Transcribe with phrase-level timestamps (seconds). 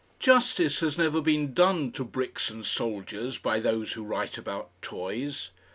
[0.17, 5.51] Justice has never been done to bricks and soldiers by those who write about toys.